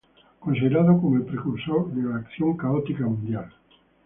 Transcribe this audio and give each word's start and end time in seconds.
Considerado 0.39 0.99
como 0.99 1.17
el 1.17 1.25
precursor 1.25 1.91
de 1.93 2.01
la 2.01 2.15
Acción 2.15 2.57
Católica 2.57 3.03
Mundial. 3.05 3.53